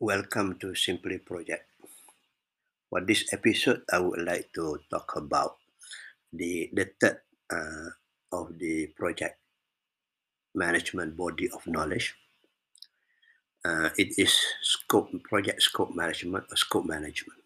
Welcome 0.00 0.56
to 0.60 0.74
Simply 0.74 1.18
Project. 1.18 1.68
For 2.88 3.04
this 3.04 3.30
episode, 3.34 3.82
I 3.92 3.98
would 3.98 4.24
like 4.24 4.48
to 4.54 4.80
talk 4.88 5.12
about 5.14 5.58
the, 6.32 6.70
the 6.72 6.88
third 6.98 7.20
uh, 7.52 7.92
of 8.32 8.58
the 8.58 8.86
project 8.96 9.36
management 10.54 11.18
body 11.18 11.50
of 11.50 11.66
knowledge. 11.66 12.14
Uh, 13.62 13.90
it 13.98 14.16
is 14.16 14.40
scope 14.62 15.12
project 15.24 15.60
scope 15.60 15.94
management 15.94 16.44
or 16.50 16.56
scope 16.56 16.86
management. 16.86 17.44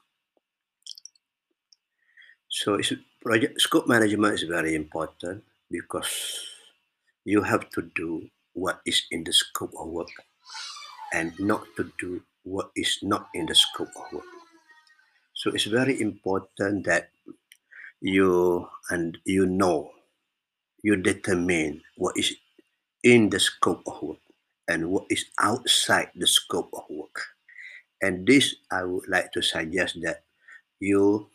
So 2.48 2.74
it's 2.74 2.92
project 3.20 3.60
scope 3.60 3.88
management 3.88 4.34
is 4.34 4.44
very 4.44 4.76
important 4.76 5.42
because 5.68 6.38
you 7.24 7.42
have 7.42 7.68
to 7.70 7.90
do 7.96 8.30
what 8.52 8.78
is 8.86 9.02
in 9.10 9.24
the 9.24 9.32
scope 9.32 9.74
of 9.76 9.88
work 9.88 10.14
and 11.12 11.32
not 11.40 11.64
to 11.76 11.90
do 11.98 12.22
what 12.44 12.70
is 12.76 12.98
not 13.02 13.28
in 13.34 13.46
the 13.46 13.54
scope 13.54 13.90
of 13.96 14.12
work. 14.12 14.32
So 15.34 15.50
it's 15.50 15.64
very 15.64 16.00
important 16.00 16.86
that 16.86 17.10
you 18.00 18.68
and 18.90 19.18
you 19.24 19.46
know, 19.46 19.90
you 20.82 20.96
determine 20.96 21.82
what 21.96 22.16
is 22.16 22.36
in 23.02 23.30
the 23.30 23.40
scope 23.40 23.82
of 23.86 24.00
work 24.02 24.24
and 24.68 24.88
what 24.90 25.04
is 25.10 25.26
outside 25.40 26.10
the 26.14 26.26
scope 26.26 26.70
of 26.72 26.84
work. 26.88 27.20
And 28.00 28.26
this 28.26 28.54
I 28.70 28.84
would 28.84 29.08
like 29.08 29.32
to 29.32 29.42
suggest 29.42 29.96
that 30.02 30.24
you 30.80 31.28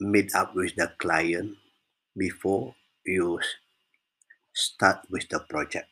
meet 0.00 0.34
up 0.34 0.54
with 0.54 0.76
the 0.76 0.92
client 0.98 1.56
before 2.16 2.74
you 3.04 3.40
start 4.52 4.98
with 5.10 5.28
the 5.28 5.40
project. 5.40 5.88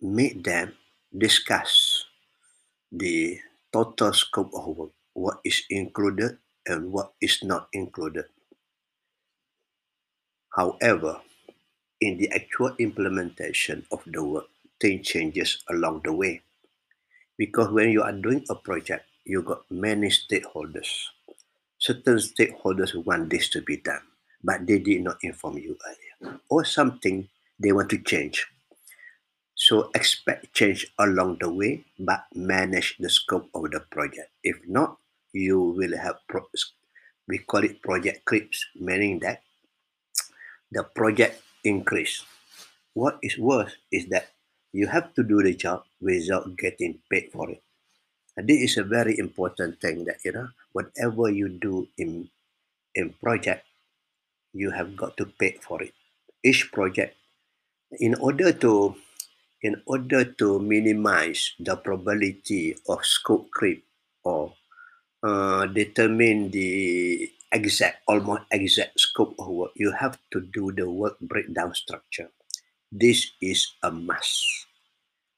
Meet 0.00 0.44
them, 0.44 0.74
discuss 1.16 1.89
the 2.92 3.38
total 3.72 4.12
scope 4.12 4.50
of 4.54 4.66
work, 4.76 4.90
what 5.14 5.40
is 5.44 5.62
included 5.70 6.38
and 6.66 6.92
what 6.92 7.12
is 7.20 7.42
not 7.42 7.68
included. 7.72 8.26
However, 10.56 11.20
in 12.00 12.18
the 12.18 12.30
actual 12.32 12.74
implementation 12.78 13.86
of 13.92 14.02
the 14.06 14.24
work, 14.24 14.46
things 14.80 15.06
changes 15.06 15.64
along 15.70 16.02
the 16.04 16.12
way. 16.12 16.42
Because 17.36 17.70
when 17.72 17.90
you 17.90 18.02
are 18.02 18.12
doing 18.12 18.44
a 18.50 18.54
project, 18.54 19.06
you 19.24 19.42
got 19.42 19.70
many 19.70 20.08
stakeholders. 20.08 20.88
Certain 21.78 22.16
stakeholders 22.18 22.94
want 23.04 23.30
this 23.30 23.48
to 23.50 23.62
be 23.62 23.78
done, 23.78 24.02
but 24.44 24.66
they 24.66 24.78
did 24.78 25.02
not 25.02 25.18
inform 25.22 25.58
you 25.58 25.76
earlier. 25.86 26.40
Or 26.48 26.64
something 26.64 27.28
they 27.58 27.72
want 27.72 27.90
to 27.90 27.98
change. 27.98 28.46
So 29.66 29.90
expect 29.94 30.54
change 30.58 30.82
along 30.98 31.30
the 31.40 31.50
way, 31.52 31.84
but 31.98 32.24
manage 32.34 32.96
the 32.98 33.10
scope 33.10 33.48
of 33.54 33.70
the 33.70 33.80
project. 33.94 34.30
If 34.42 34.56
not, 34.66 34.96
you 35.34 35.60
will 35.60 35.96
have, 35.98 36.16
pro- 36.28 36.48
we 37.28 37.38
call 37.38 37.62
it 37.64 37.82
project 37.82 38.24
creeps, 38.24 38.64
meaning 38.74 39.18
that 39.20 39.42
the 40.72 40.82
project 40.82 41.42
increase. 41.62 42.24
What 42.94 43.18
is 43.22 43.38
worse 43.38 43.74
is 43.92 44.06
that 44.08 44.28
you 44.72 44.86
have 44.88 45.14
to 45.14 45.22
do 45.22 45.42
the 45.42 45.54
job 45.54 45.84
without 46.00 46.56
getting 46.56 47.00
paid 47.10 47.30
for 47.32 47.50
it. 47.50 47.62
And 48.36 48.48
this 48.48 48.62
is 48.72 48.78
a 48.78 48.84
very 48.84 49.18
important 49.18 49.80
thing 49.80 50.04
that 50.06 50.24
you 50.24 50.32
know 50.32 50.48
whatever 50.72 51.28
you 51.30 51.48
do 51.50 51.88
in 51.98 52.30
in 52.94 53.14
project, 53.22 53.66
you 54.54 54.70
have 54.72 54.96
got 54.96 55.16
to 55.18 55.26
pay 55.26 55.58
for 55.60 55.82
it. 55.82 55.94
Each 56.42 56.70
project, 56.72 57.16
in 58.00 58.14
order 58.16 58.52
to 58.52 58.96
in 59.62 59.82
order 59.86 60.24
to 60.24 60.58
minimize 60.58 61.52
the 61.60 61.76
probability 61.76 62.76
of 62.88 63.04
scope 63.04 63.50
creep 63.50 63.84
or 64.24 64.54
uh, 65.22 65.66
determine 65.66 66.50
the 66.50 67.30
exact, 67.52 68.02
almost 68.08 68.42
exact 68.50 68.98
scope 68.98 69.34
of 69.38 69.48
work, 69.48 69.70
you 69.76 69.92
have 69.92 70.18
to 70.30 70.40
do 70.40 70.72
the 70.72 70.88
work 70.88 71.18
breakdown 71.20 71.74
structure. 71.74 72.30
This 72.90 73.32
is 73.40 73.72
a 73.82 73.90
must. 73.90 74.66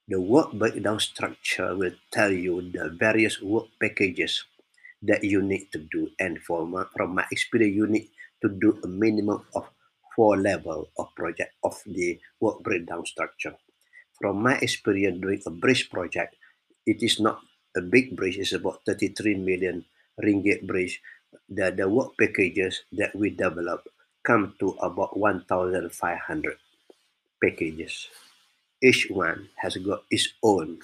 The 0.08 0.20
work 0.20 0.52
breakdown 0.52 1.00
structure 1.00 1.74
will 1.76 1.94
tell 2.10 2.30
you 2.30 2.70
the 2.70 2.90
various 2.98 3.40
work 3.40 3.66
packages 3.80 4.44
that 5.02 5.24
you 5.24 5.42
need 5.42 5.70
to 5.72 5.78
do. 5.90 6.10
And 6.18 6.38
for 6.42 6.66
my, 6.66 6.84
from 6.96 7.14
my 7.14 7.24
experience, 7.30 7.74
you 7.74 7.86
need 7.86 8.08
to 8.42 8.48
do 8.48 8.78
a 8.84 8.88
minimum 8.88 9.42
of 9.54 9.66
four 10.14 10.36
level 10.36 10.90
of 10.98 11.14
project 11.16 11.54
of 11.64 11.80
the 11.86 12.18
work 12.40 12.62
breakdown 12.62 13.04
structure. 13.06 13.54
From 14.22 14.40
my 14.42 14.56
experience 14.62 15.20
doing 15.20 15.42
a 15.44 15.50
bridge 15.50 15.90
project, 15.90 16.36
it 16.86 17.02
is 17.02 17.18
not 17.18 17.42
a 17.76 17.82
big 17.82 18.14
bridge, 18.14 18.38
it's 18.38 18.54
about 18.54 18.86
33 18.86 19.34
million 19.34 19.84
ringgit 20.22 20.62
bridge 20.64 21.02
the, 21.48 21.72
the 21.72 21.88
work 21.88 22.12
packages 22.18 22.84
that 22.92 23.14
we 23.16 23.30
develop 23.30 23.84
come 24.24 24.54
to 24.60 24.70
about 24.80 25.16
1,500 25.16 26.56
packages. 27.42 28.08
Each 28.82 29.08
one 29.10 29.48
has 29.56 29.76
got 29.76 30.04
its 30.10 30.28
own 30.42 30.78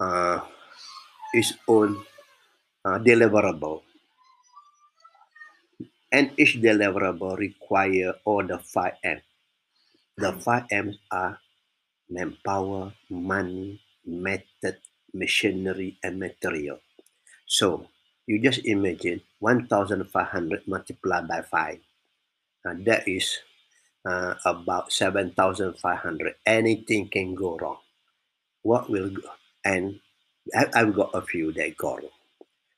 uh, 0.00 0.40
its 1.32 1.54
own 1.68 2.04
uh, 2.84 2.98
deliverable. 2.98 3.82
And 6.10 6.30
each 6.36 6.60
deliverable 6.60 7.38
require 7.38 8.14
all 8.24 8.44
the 8.44 8.58
five 8.58 8.94
M. 9.02 9.22
The 10.18 10.32
five 10.32 10.64
M's 10.70 10.98
are 11.10 11.38
manpower, 12.12 12.92
money, 13.08 13.80
method, 14.04 14.78
machinery, 15.14 15.98
and 16.02 16.18
material. 16.20 16.78
So 17.46 17.86
you 18.26 18.40
just 18.40 18.64
imagine 18.64 19.22
1500 19.40 20.68
multiplied 20.68 21.26
by 21.26 21.42
5 21.42 21.78
uh, 22.64 22.74
that 22.86 23.08
is 23.08 23.38
uh, 24.06 24.34
about 24.44 24.92
7500 24.92 26.34
anything 26.46 27.08
can 27.08 27.34
go 27.34 27.56
wrong. 27.58 27.78
What 28.62 28.88
will 28.88 29.10
go 29.10 29.28
and 29.64 29.98
i've 30.74 30.94
got 30.94 31.10
a 31.14 31.22
few 31.22 31.52
that 31.52 31.76
go 31.76 31.96
wrong. 31.96 32.18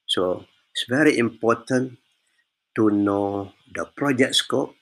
So 0.06 0.44
it's 0.72 0.86
very 0.88 1.18
important 1.18 1.98
to 2.76 2.90
know 2.90 3.52
the 3.74 3.84
project 3.84 4.34
scope 4.36 4.74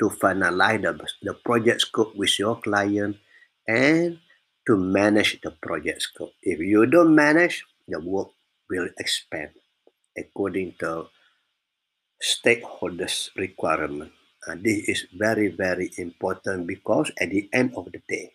to 0.00 0.10
finalize 0.10 0.82
the, 0.82 1.06
the 1.22 1.34
project 1.34 1.82
scope 1.82 2.14
with 2.16 2.38
your 2.38 2.60
client 2.60 3.16
and 3.66 4.18
to 4.66 4.76
manage 4.76 5.40
the 5.42 5.50
project 5.50 6.02
scope 6.02 6.32
if 6.42 6.58
you 6.60 6.86
don't 6.86 7.14
manage 7.14 7.64
the 7.88 8.00
work 8.00 8.28
will 8.70 8.88
expand 8.98 9.50
according 10.16 10.74
to 10.78 11.06
stakeholders 12.22 13.30
requirement. 13.36 14.12
And 14.46 14.62
this 14.64 14.88
is 14.88 15.06
very, 15.12 15.48
very 15.48 15.90
important 15.98 16.66
because 16.66 17.10
at 17.20 17.30
the 17.30 17.48
end 17.52 17.74
of 17.76 17.86
the 17.92 18.00
day, 18.08 18.32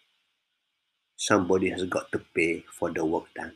somebody 1.16 1.70
has 1.70 1.84
got 1.86 2.12
to 2.12 2.20
pay 2.36 2.64
for 2.78 2.92
the 2.92 3.04
work 3.06 3.26
done. 3.36 3.54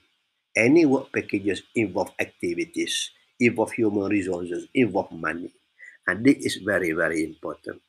Any 0.56 0.86
work 0.86 1.12
packages 1.14 1.64
involve 1.76 2.12
activities, 2.20 3.12
involve 3.40 3.72
human 3.72 4.10
resources, 4.10 4.68
involve 4.74 5.12
money. 5.12 5.52
And 6.08 6.26
this 6.26 6.38
is 6.46 6.56
very, 6.58 6.92
very 6.92 7.24
important. 7.24 7.82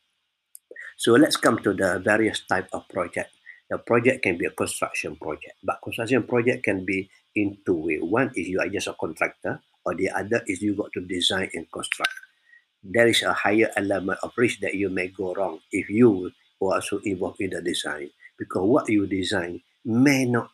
So 0.97 1.12
let's 1.12 1.37
come 1.37 1.59
to 1.60 1.72
the 1.72 1.98
various 2.04 2.41
type 2.47 2.69
of 2.72 2.88
project. 2.88 3.31
The 3.72 3.78
project 3.78 4.21
can 4.21 4.37
be 4.37 4.44
a 4.44 4.50
construction 4.50 5.16
project, 5.16 5.56
but 5.65 5.81
construction 5.83 6.25
project 6.25 6.62
can 6.62 6.84
be 6.84 7.09
in 7.34 7.56
two 7.65 7.81
ways. 7.88 8.03
One 8.03 8.28
is 8.37 8.47
you 8.47 8.60
are 8.60 8.69
just 8.69 8.87
a 8.87 8.93
contractor, 8.93 9.62
or 9.87 9.94
the 9.97 10.10
other 10.10 10.44
is 10.47 10.60
you 10.60 10.77
got 10.77 10.93
to 10.93 11.00
design 11.00 11.49
and 11.55 11.65
construct. 11.72 12.12
There 12.84 13.09
is 13.09 13.22
a 13.22 13.33
higher 13.33 13.72
element 13.75 14.19
of 14.22 14.37
risk 14.37 14.60
that 14.60 14.75
you 14.75 14.91
may 14.91 15.09
go 15.09 15.33
wrong 15.33 15.60
if 15.72 15.88
you 15.88 16.31
were 16.60 16.75
also 16.75 16.99
involved 16.99 17.41
in 17.41 17.49
the 17.49 17.62
design 17.62 18.10
because 18.37 18.60
what 18.60 18.91
you 18.91 19.06
design 19.06 19.62
may 19.87 20.27
not 20.27 20.50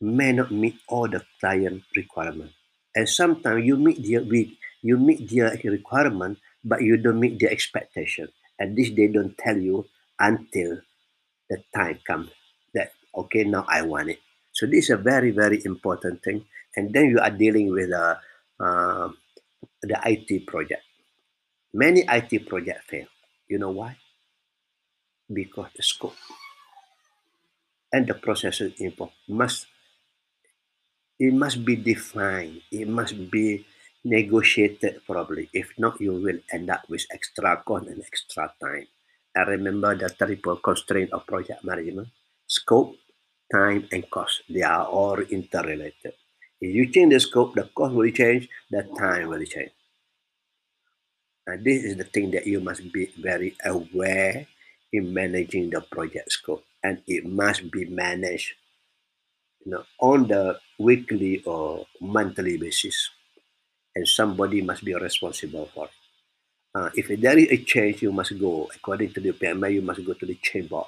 may 0.00 0.30
not 0.30 0.52
meet 0.52 0.76
all 0.86 1.08
the 1.08 1.24
client 1.40 1.82
requirement. 1.96 2.52
And 2.94 3.08
sometimes 3.08 3.66
you 3.66 3.76
meet 3.76 3.98
their 4.06 4.22
you 4.22 4.96
meet 4.96 5.28
their 5.28 5.58
requirement, 5.64 6.38
but 6.62 6.82
you 6.82 6.98
don't 6.98 7.18
meet 7.18 7.40
their 7.40 7.50
expectation. 7.50 8.28
And 8.60 8.78
this 8.78 8.90
they 8.94 9.08
don't 9.08 9.36
tell 9.36 9.58
you 9.58 9.86
until 10.20 10.82
the 11.50 11.62
time 11.74 11.98
comes 12.06 12.30
that 12.74 12.92
okay 13.14 13.44
now 13.44 13.64
I 13.68 13.82
want 13.82 14.10
it. 14.10 14.20
So 14.52 14.66
this 14.66 14.84
is 14.84 14.90
a 14.90 14.96
very 14.96 15.30
very 15.30 15.62
important 15.64 16.22
thing. 16.22 16.44
And 16.76 16.92
then 16.92 17.06
you 17.06 17.18
are 17.18 17.30
dealing 17.30 17.72
with 17.72 17.90
a 17.90 18.18
uh, 18.60 19.08
the 19.82 19.98
IT 20.04 20.46
project. 20.46 20.82
Many 21.72 22.04
IT 22.08 22.46
projects 22.48 22.84
fail. 22.86 23.06
You 23.48 23.58
know 23.58 23.70
why? 23.70 23.96
Because 25.32 25.70
the 25.76 25.82
scope 25.82 26.16
and 27.92 28.06
the 28.06 28.14
processes 28.14 28.72
involved 28.78 29.14
must 29.28 29.66
it 31.18 31.34
must 31.34 31.64
be 31.64 31.74
defined. 31.76 32.62
It 32.70 32.88
must 32.88 33.30
be 33.30 33.66
negotiated 34.04 35.04
properly. 35.04 35.50
If 35.52 35.74
not, 35.76 36.00
you 36.00 36.12
will 36.12 36.38
end 36.52 36.70
up 36.70 36.88
with 36.88 37.06
extra 37.12 37.56
cost 37.64 37.88
and 37.88 38.00
extra 38.00 38.52
time. 38.60 38.86
I 39.36 39.42
remember 39.42 39.94
the 39.96 40.08
triple 40.10 40.56
constraint 40.56 41.12
of 41.12 41.26
project 41.26 41.64
management: 41.64 42.08
scope, 42.46 42.96
time 43.52 43.88
and 43.92 44.10
cost. 44.10 44.42
They 44.48 44.62
are 44.62 44.86
all 44.86 45.18
interrelated. 45.20 46.14
If 46.60 46.74
you 46.74 46.90
change 46.90 47.12
the 47.12 47.20
scope, 47.20 47.54
the 47.54 47.64
cost 47.74 47.94
will 47.94 48.10
change, 48.10 48.48
the 48.70 48.82
time 48.98 49.28
will 49.28 49.44
change. 49.44 49.70
And 51.46 51.64
this 51.64 51.84
is 51.84 51.96
the 51.96 52.04
thing 52.04 52.30
that 52.32 52.46
you 52.46 52.60
must 52.60 52.92
be 52.92 53.06
very 53.18 53.56
aware 53.64 54.46
in 54.92 55.14
managing 55.14 55.70
the 55.70 55.80
project 55.80 56.32
scope. 56.32 56.64
And 56.82 57.02
it 57.06 57.24
must 57.24 57.70
be 57.70 57.86
managed 57.86 58.52
you 59.64 59.72
know, 59.72 59.84
on 60.00 60.28
the 60.28 60.58
weekly 60.78 61.42
or 61.44 61.86
monthly 62.00 62.56
basis. 62.58 63.10
And 63.94 64.06
somebody 64.06 64.62
must 64.62 64.84
be 64.84 64.94
responsible 64.94 65.70
for 65.74 65.86
it. 65.86 66.07
Uh, 66.74 66.90
if 66.94 67.08
there 67.20 67.38
is 67.38 67.48
a 67.50 67.58
change, 67.58 68.02
you 68.02 68.12
must 68.12 68.38
go, 68.38 68.68
according 68.74 69.12
to 69.12 69.20
the 69.20 69.32
PMI, 69.32 69.74
you 69.74 69.82
must 69.82 70.04
go 70.04 70.12
to 70.12 70.26
the 70.26 70.36
chamber. 70.42 70.82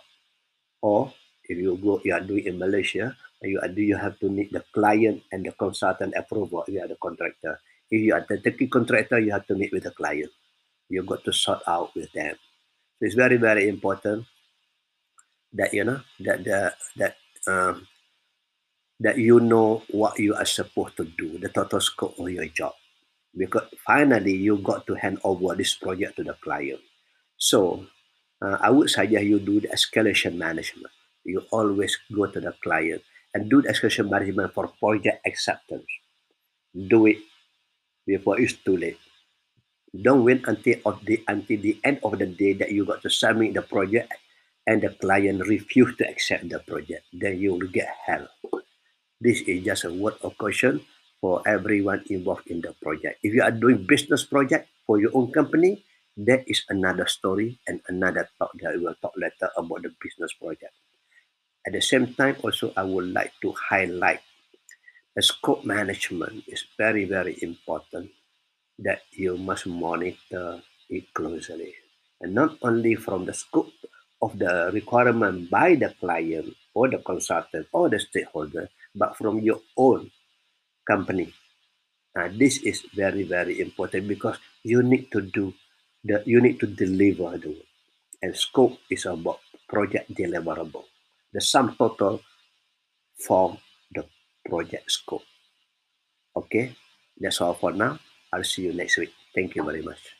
Or 0.82 1.12
if 1.44 1.58
you 1.58 1.76
go, 1.76 2.00
you 2.04 2.14
are 2.14 2.20
doing 2.20 2.44
in 2.44 2.58
Malaysia, 2.58 3.16
you, 3.42 3.58
are, 3.60 3.68
do 3.68 3.82
you 3.82 3.96
have 3.96 4.18
to 4.20 4.28
need 4.28 4.50
the 4.52 4.62
client 4.72 5.22
and 5.32 5.44
the 5.44 5.52
consultant 5.52 6.14
approval 6.16 6.64
if 6.68 6.74
you 6.74 6.80
are 6.80 6.88
the 6.88 6.96
contractor. 7.02 7.58
If 7.90 8.02
you 8.02 8.14
are 8.14 8.24
the 8.28 8.38
technical 8.38 8.80
contractor, 8.80 9.18
you 9.18 9.32
have 9.32 9.46
to 9.46 9.54
meet 9.54 9.72
with 9.72 9.84
the 9.84 9.90
client. 9.90 10.30
You 10.88 11.02
got 11.02 11.24
to 11.24 11.32
sort 11.32 11.60
out 11.66 11.94
with 11.94 12.12
them. 12.12 12.36
So 12.98 13.06
it's 13.06 13.14
very, 13.14 13.36
very 13.36 13.68
important 13.68 14.26
that 15.52 15.72
you 15.74 15.84
know 15.84 16.00
that 16.20 16.44
the 16.44 16.74
that 16.96 17.16
um, 17.46 17.86
that 19.00 19.18
you 19.18 19.40
know 19.40 19.82
what 19.90 20.18
you 20.18 20.34
are 20.34 20.44
supposed 20.44 20.96
to 20.98 21.04
do, 21.04 21.38
the 21.38 21.48
total 21.48 21.80
scope 21.80 22.18
of 22.18 22.30
your 22.30 22.46
job. 22.46 22.72
Because 23.36 23.68
finally 23.86 24.34
you 24.34 24.58
got 24.58 24.86
to 24.86 24.94
hand 24.94 25.18
over 25.24 25.54
this 25.54 25.74
project 25.74 26.16
to 26.16 26.24
the 26.24 26.34
client. 26.42 26.80
So 27.36 27.86
uh, 28.42 28.58
I 28.60 28.70
would 28.70 28.90
suggest 28.90 29.24
you 29.24 29.38
do 29.38 29.60
the 29.60 29.68
escalation 29.68 30.36
management. 30.36 30.92
You 31.24 31.44
always 31.50 31.96
go 32.14 32.26
to 32.26 32.40
the 32.40 32.54
client 32.62 33.02
and 33.34 33.48
do 33.48 33.62
the 33.62 33.68
escalation 33.68 34.10
management 34.10 34.52
for 34.54 34.68
project 34.80 35.24
acceptance. 35.26 35.86
Do 36.74 37.06
it 37.06 37.18
before 38.06 38.40
it's 38.40 38.54
too 38.54 38.76
late. 38.76 38.98
Don't 39.90 40.24
wait 40.24 40.46
until 40.46 40.78
of 40.86 41.04
the 41.04 41.22
until 41.26 41.60
the 41.60 41.78
end 41.82 41.98
of 42.02 42.18
the 42.18 42.26
day 42.26 42.52
that 42.54 42.70
you 42.70 42.84
got 42.84 43.02
to 43.02 43.10
submit 43.10 43.54
the 43.54 43.62
project 43.62 44.12
and 44.66 44.82
the 44.82 44.90
client 44.90 45.42
refuse 45.46 45.96
to 45.96 46.08
accept 46.08 46.48
the 46.48 46.60
project. 46.60 47.02
Then 47.12 47.38
you 47.38 47.54
will 47.54 47.66
get 47.66 47.90
hell. 48.06 48.28
This 49.20 49.42
is 49.42 49.64
just 49.64 49.84
a 49.84 49.92
word 49.92 50.14
of 50.22 50.38
caution 50.38 50.80
for 51.20 51.46
everyone 51.46 52.02
involved 52.08 52.48
in 52.48 52.60
the 52.60 52.72
project. 52.82 53.20
If 53.22 53.34
you 53.34 53.42
are 53.42 53.50
doing 53.52 53.84
business 53.86 54.24
project 54.24 54.68
for 54.86 54.98
your 54.98 55.10
own 55.14 55.32
company, 55.32 55.84
that 56.16 56.48
is 56.48 56.64
another 56.68 57.06
story 57.06 57.58
and 57.68 57.80
another 57.88 58.28
talk 58.38 58.52
that 58.60 58.74
we 58.74 58.84
will 58.84 58.96
talk 59.00 59.12
later 59.16 59.48
about 59.56 59.82
the 59.82 59.92
business 60.00 60.32
project. 60.32 60.72
At 61.66 61.72
the 61.72 61.80
same 61.80 62.14
time, 62.14 62.36
also 62.42 62.72
I 62.76 62.84
would 62.84 63.12
like 63.12 63.32
to 63.42 63.52
highlight 63.52 64.20
the 65.14 65.22
scope 65.22 65.64
management 65.64 66.44
is 66.48 66.64
very, 66.78 67.04
very 67.04 67.36
important 67.42 68.10
that 68.78 69.02
you 69.12 69.36
must 69.36 69.66
monitor 69.66 70.62
it 70.88 71.12
closely. 71.12 71.74
And 72.20 72.34
not 72.34 72.56
only 72.62 72.94
from 72.94 73.26
the 73.26 73.34
scope 73.34 73.72
of 74.22 74.38
the 74.38 74.70
requirement 74.72 75.50
by 75.50 75.74
the 75.74 75.92
client 76.00 76.54
or 76.74 76.88
the 76.88 76.98
consultant 76.98 77.66
or 77.72 77.88
the 77.88 77.98
stakeholder, 77.98 78.68
but 78.94 79.16
from 79.16 79.40
your 79.40 79.60
own 79.76 80.10
company. 80.90 81.32
Uh, 82.18 82.28
this 82.34 82.58
is 82.66 82.82
very, 82.94 83.22
very 83.22 83.60
important 83.60 84.08
because 84.10 84.36
you 84.66 84.82
need 84.82 85.06
to 85.14 85.20
do 85.22 85.54
the 86.02 86.22
you 86.26 86.42
need 86.42 86.58
to 86.58 86.66
deliver 86.66 87.38
the 87.38 87.54
work. 87.54 87.70
And 88.22 88.36
scope 88.36 88.76
is 88.90 89.06
about 89.06 89.40
project 89.70 90.12
deliverable. 90.12 90.84
The 91.32 91.40
sum 91.40 91.76
total 91.78 92.20
for 93.14 93.56
the 93.94 94.04
project 94.44 94.90
scope. 94.90 95.24
Okay, 96.36 96.74
that's 97.16 97.40
all 97.40 97.54
for 97.54 97.72
now. 97.72 97.98
I'll 98.32 98.44
see 98.44 98.66
you 98.66 98.74
next 98.74 98.98
week. 98.98 99.14
Thank 99.34 99.54
you 99.54 99.62
very 99.62 99.82
much. 99.82 100.19